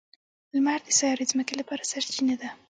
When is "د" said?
0.85-0.89